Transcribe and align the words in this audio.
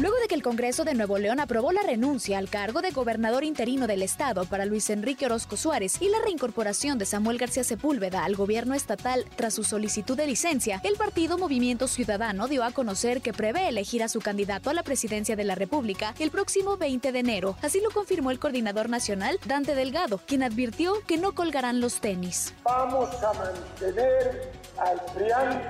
Luego 0.00 0.16
de 0.16 0.28
que 0.28 0.34
el 0.34 0.42
Congreso 0.42 0.84
de 0.84 0.94
Nuevo 0.94 1.18
León 1.18 1.40
aprobó 1.40 1.72
la 1.72 1.82
renuncia 1.82 2.38
al 2.38 2.48
cargo 2.48 2.80
de 2.80 2.90
gobernador 2.90 3.44
interino 3.44 3.86
del 3.86 4.00
estado 4.02 4.46
para 4.46 4.64
Luis 4.64 4.88
Enrique 4.88 5.26
Orozco 5.26 5.58
Suárez 5.58 6.00
y 6.00 6.08
la 6.08 6.16
reincorporación 6.24 6.96
de 6.96 7.04
Samuel 7.04 7.36
García 7.36 7.64
Sepúlveda 7.64 8.24
al 8.24 8.34
gobierno 8.34 8.74
estatal 8.74 9.26
tras 9.36 9.52
su 9.52 9.62
solicitud 9.62 10.16
de 10.16 10.26
licencia, 10.26 10.80
el 10.84 10.96
partido 10.96 11.36
Movimiento 11.36 11.86
Ciudadano 11.86 12.48
dio 12.48 12.64
a 12.64 12.70
conocer 12.70 13.20
que 13.20 13.34
prevé 13.34 13.68
elegir 13.68 14.02
a 14.02 14.08
su 14.08 14.20
candidato 14.20 14.70
a 14.70 14.74
la 14.74 14.84
presidencia 14.84 15.36
de 15.36 15.44
la 15.44 15.54
República 15.54 16.14
el 16.18 16.30
próximo 16.30 16.78
20 16.78 17.12
de 17.12 17.18
enero. 17.18 17.56
Así 17.60 17.82
lo 17.82 17.90
confirmó 17.90 18.30
el 18.30 18.38
coordinador 18.38 18.88
nacional, 18.88 19.38
Dante 19.44 19.74
Delgado, 19.74 20.18
quien 20.26 20.42
advirtió 20.42 20.94
que 21.06 21.18
no 21.18 21.34
colgarán 21.34 21.82
los 21.82 22.00
tenis. 22.00 22.54
Vamos 22.64 23.10
a 23.22 23.34
mantener 23.34 24.50
al 24.78 24.98
PRIAN 25.12 25.60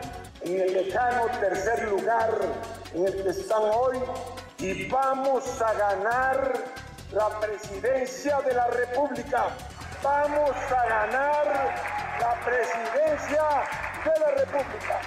en 0.42 0.60
el 0.60 0.72
lejano 0.72 1.26
tercer 1.38 1.88
lugar 1.88 2.30
en 2.94 3.06
el 3.06 3.22
que 3.22 3.30
están 3.30 3.62
hoy 3.74 3.98
y 4.58 4.88
vamos 4.88 5.60
a 5.60 5.72
ganar 5.74 6.54
la 7.12 7.40
presidencia 7.40 8.40
de 8.40 8.54
la 8.54 8.66
República. 8.68 9.48
Vamos 10.02 10.50
a 10.50 10.88
ganar 10.88 11.74
la 12.20 12.40
presidencia 12.44 13.42
de 14.04 14.20
la 14.20 14.30
República. 14.30 15.00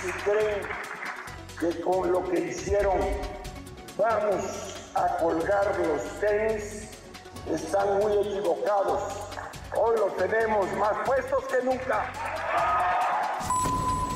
Si 0.00 0.12
creen 0.12 0.62
que 1.58 1.80
con 1.80 2.12
lo 2.12 2.24
que 2.24 2.40
hicieron 2.40 2.98
vamos 3.96 4.90
a 4.94 5.16
colgar 5.16 5.78
los 5.78 6.02
tenis, 6.20 6.90
están 7.50 7.98
muy 7.98 8.12
equivocados. 8.12 9.02
Hoy 9.76 9.96
los 9.98 10.16
tenemos 10.16 10.70
más 10.74 10.94
puestos 11.04 11.44
que 11.46 11.62
nunca. 11.64 12.12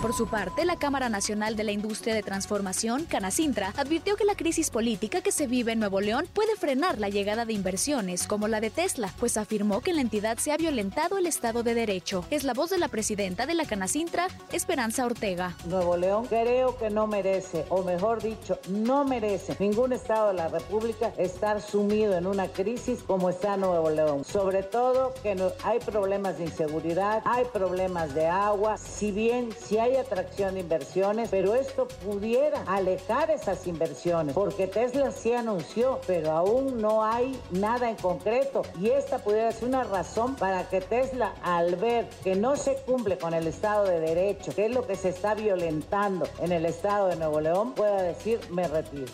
Por 0.01 0.15
su 0.15 0.29
parte, 0.29 0.65
la 0.65 0.77
Cámara 0.77 1.09
Nacional 1.09 1.56
de 1.56 1.64
la 1.64 1.72
Industria 1.72 2.14
de 2.14 2.22
Transformación, 2.22 3.05
Canacintra, 3.05 3.72
advirtió 3.77 4.14
que 4.14 4.25
la 4.25 4.36
crisis 4.36 4.70
política 4.70 5.22
que 5.22 5.33
se 5.33 5.48
vive 5.48 5.72
en 5.72 5.81
Nuevo 5.81 6.00
León 6.00 6.28
puede 6.33 6.55
frenar 6.55 7.00
la 7.00 7.09
llegada 7.09 7.45
de 7.45 7.53
inversiones 7.53 8.28
como 8.28 8.47
la 8.47 8.61
de 8.61 8.70
Tesla, 8.70 9.12
pues 9.19 9.37
afirmó 9.37 9.81
que 9.81 9.91
en 9.91 9.97
la 9.97 10.03
entidad 10.03 10.39
se 10.39 10.53
ha 10.53 10.56
violentado 10.56 11.19
el 11.19 11.27
Estado 11.27 11.64
de 11.64 11.75
Derecho. 11.75 12.25
Es 12.31 12.45
la 12.45 12.55
voz 12.55 12.70
de 12.70 12.78
la 12.78 12.87
presidenta 12.87 13.45
de 13.45 13.55
la 13.55 13.64
Canacintra, 13.64 14.28
Esperanza 14.53 15.05
Ortega. 15.05 15.56
Nuevo 15.64 15.97
León 15.97 16.27
creo 16.27 16.78
que 16.78 16.91
no 16.91 17.09
merece, 17.09 17.67
o 17.69 17.83
mejor 17.83 18.22
dicho, 18.22 18.61
no 18.69 19.05
merece 19.05 19.56
ningún 19.59 19.92
Estado 19.92 20.28
de 20.28 20.34
la 20.34 20.47
República 20.47 21.12
estar 21.19 21.61
sumido 21.61 22.17
en 22.17 22.28
una 22.28 22.47
crisis 22.47 23.03
como 23.03 23.31
está 23.31 23.56
Nuevo 23.56 23.91
León. 23.91 24.25
Sobre 24.25 24.62
todo 24.62 25.12
que 25.25 25.34
no, 25.34 25.50
hay 25.65 25.81
problemas 25.81 26.39
de 26.39 26.44
inseguridad, 26.44 27.20
hay 27.25 27.47
problemas 27.47 28.15
de 28.15 28.27
agua, 28.27 28.78
si 28.78 29.11
bien 29.11 29.48
si 29.61 29.77
hay 29.78 29.88
hay 29.89 29.97
atracción 29.97 30.55
de 30.55 30.61
inversiones, 30.61 31.28
pero 31.31 31.55
esto 31.55 31.89
pudiera 32.05 32.62
alejar 32.67 33.31
esas 33.31 33.67
inversiones, 33.67 34.34
porque 34.34 34.67
Tesla 34.67 35.11
sí 35.11 35.33
anunció, 35.33 36.00
pero 36.06 36.33
aún 36.33 36.81
no 36.81 37.05
hay 37.05 37.41
nada 37.50 37.89
en 37.89 37.97
concreto. 37.97 38.62
Y 38.81 38.91
esta 38.91 39.19
pudiera 39.19 39.50
ser 39.53 39.69
una 39.69 39.84
razón 39.84 40.36
para 40.36 40.69
que 40.69 40.81
Tesla, 40.81 41.34
al 41.42 41.77
ver 41.77 42.09
que 42.22 42.34
no 42.34 42.56
se 42.56 42.77
cumple 42.77 43.19
con 43.19 43.34
el 43.34 43.47
Estado 43.47 43.84
de 43.84 44.00
Derecho, 44.00 44.55
que 44.55 44.66
es 44.66 44.75
lo 44.75 44.86
que 44.86 44.94
se 44.94 45.09
está 45.09 45.34
violentando 45.34 46.27
en 46.41 46.53
el 46.53 46.66
Estado 46.66 47.09
de 47.09 47.16
Nuevo 47.16 47.41
León, 47.41 47.72
pueda 47.72 48.03
decir, 48.03 48.41
me 48.50 48.69
retiro. 48.69 49.06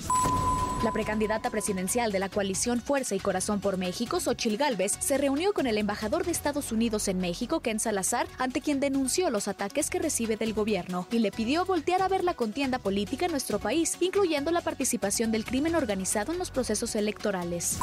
La 0.84 0.92
precandidata 0.92 1.48
presidencial 1.48 2.12
de 2.12 2.18
la 2.18 2.28
coalición 2.28 2.78
Fuerza 2.78 3.14
y 3.14 3.18
Corazón 3.18 3.58
por 3.58 3.78
México, 3.78 4.20
Xochil 4.20 4.58
Gálvez, 4.58 4.92
se 5.00 5.16
reunió 5.16 5.54
con 5.54 5.66
el 5.66 5.78
embajador 5.78 6.26
de 6.26 6.30
Estados 6.30 6.72
Unidos 6.72 7.08
en 7.08 7.16
México, 7.20 7.60
Ken 7.60 7.80
Salazar, 7.80 8.26
ante 8.36 8.60
quien 8.60 8.80
denunció 8.80 9.30
los 9.30 9.48
ataques 9.48 9.88
que 9.88 9.98
recibe 9.98 10.36
del 10.36 10.52
gobierno 10.52 11.08
y 11.10 11.20
le 11.20 11.32
pidió 11.32 11.64
voltear 11.64 12.02
a 12.02 12.08
ver 12.08 12.22
la 12.22 12.34
contienda 12.34 12.78
política 12.78 13.24
en 13.24 13.30
nuestro 13.30 13.58
país, 13.58 13.96
incluyendo 14.00 14.50
la 14.50 14.60
participación 14.60 15.32
del 15.32 15.46
crimen 15.46 15.74
organizado 15.74 16.34
en 16.34 16.38
los 16.38 16.50
procesos 16.50 16.94
electorales. 16.96 17.78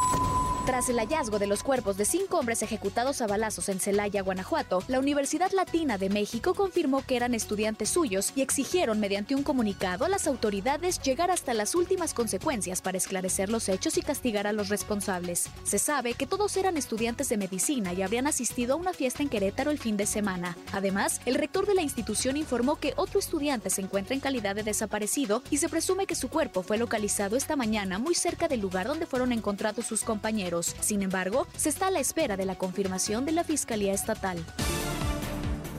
Tras 0.66 0.90
el 0.90 1.00
hallazgo 1.00 1.40
de 1.40 1.48
los 1.48 1.64
cuerpos 1.64 1.98
de 1.98 2.06
cinco 2.06 2.38
hombres 2.38 2.62
ejecutados 2.62 3.22
a 3.22 3.28
balazos 3.28 3.68
en 3.68 3.80
Celaya, 3.80 4.22
Guanajuato, 4.22 4.84
la 4.88 5.00
Universidad 5.00 5.52
Latina 5.54 5.98
de 5.98 6.10
México 6.10 6.54
confirmó 6.54 7.04
que 7.04 7.16
eran 7.16 7.34
estudiantes 7.34 7.90
suyos 7.90 8.32
y 8.36 8.44
exigieron 8.44 9.00
mediante 9.00 9.34
un 9.34 9.42
comunicado 9.42 10.06
a 10.06 10.10
las 10.10 10.28
autoridades 10.28 11.02
llegar 11.02 11.32
hasta 11.32 11.56
las 11.56 11.74
últimas 11.74 12.14
consecuencias 12.14 12.84
para 12.84 13.00
esclarecer 13.00 13.50
los 13.50 13.70
hechos 13.70 13.98
y 13.98 14.04
castigar 14.04 14.46
a 14.46 14.54
los 14.54 14.70
responsables. 14.70 15.50
Se 15.64 15.80
sabe 15.80 16.14
que 16.14 16.28
todos 16.28 16.56
eran 16.56 16.78
estudiantes 16.78 17.30
de 17.30 17.38
medicina 17.38 17.94
y 17.94 18.04
habrían 18.04 18.28
asistido 18.28 18.76
a 18.76 18.78
una 18.78 18.94
fiesta 18.94 19.24
en 19.24 19.30
Querétaro 19.30 19.72
el 19.72 19.80
fin 19.80 19.98
de 19.98 20.06
semana. 20.06 20.56
Además, 20.74 21.22
el 21.26 21.36
rector 21.36 21.66
de 21.66 21.74
la 21.74 21.82
institución 21.82 22.38
informó 22.38 22.76
que 22.76 22.94
otro 22.98 23.20
estudiante 23.20 23.72
se 23.72 23.82
encuentra 23.82 24.14
en 24.14 24.22
calidad 24.22 24.54
de 24.56 24.62
desaparecido 24.62 25.42
y 25.50 25.58
se 25.58 25.70
presume 25.70 26.06
que 26.06 26.16
su 26.16 26.30
cuerpo 26.30 26.62
fue 26.62 26.78
localizado 26.78 27.36
esta 27.36 27.56
mañana 27.56 27.98
muy 27.98 28.14
cerca 28.14 28.48
del 28.48 28.62
lugar 28.62 28.88
donde 28.88 29.08
fueron 29.08 29.32
encontrados 29.32 29.88
sus 29.88 30.04
compañeros 30.04 30.51
sin 30.60 31.02
embargo, 31.02 31.48
se 31.56 31.70
está 31.70 31.88
a 31.88 31.92
la 31.92 32.00
espera 32.00 32.36
de 32.36 32.46
la 32.46 32.56
confirmación 32.56 33.26
de 33.26 33.32
la 33.32 33.44
Fiscalía 33.44 33.94
Estatal. 33.94 34.38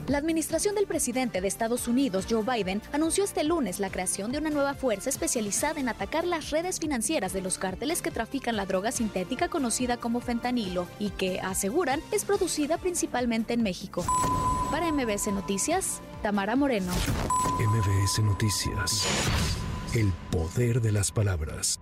La 0.07 0.17
administración 0.17 0.75
del 0.75 0.85
presidente 0.85 1.39
de 1.39 1.47
Estados 1.47 1.87
Unidos, 1.87 2.25
Joe 2.29 2.43
Biden, 2.43 2.81
anunció 2.91 3.23
este 3.23 3.43
lunes 3.45 3.79
la 3.79 3.89
creación 3.89 4.33
de 4.33 4.39
una 4.39 4.49
nueva 4.49 4.73
fuerza 4.73 5.09
especializada 5.09 5.79
en 5.79 5.87
atacar 5.87 6.25
las 6.25 6.49
redes 6.49 6.79
financieras 6.79 7.31
de 7.31 7.41
los 7.41 7.57
cárteles 7.57 8.01
que 8.01 8.11
trafican 8.11 8.57
la 8.57 8.65
droga 8.65 8.91
sintética 8.91 9.47
conocida 9.47 9.95
como 9.95 10.19
fentanilo 10.19 10.87
y 10.99 11.11
que, 11.11 11.39
aseguran, 11.39 12.01
es 12.11 12.25
producida 12.25 12.77
principalmente 12.77 13.53
en 13.53 13.63
México. 13.63 14.05
Para 14.71 14.91
MBS 14.91 15.27
Noticias, 15.27 16.01
Tamara 16.21 16.57
Moreno. 16.57 16.91
MBS 17.59 18.19
Noticias. 18.23 19.05
El 19.93 20.11
poder 20.31 20.81
de 20.81 20.91
las 20.91 21.11
palabras. 21.11 21.79